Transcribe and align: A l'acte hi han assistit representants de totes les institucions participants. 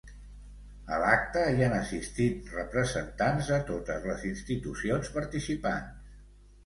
A 0.95 0.97
l'acte 1.01 1.43
hi 1.57 1.65
han 1.65 1.75
assistit 1.81 2.49
representants 2.55 3.53
de 3.55 3.61
totes 3.71 4.09
les 4.13 4.27
institucions 4.33 5.13
participants. 5.19 6.17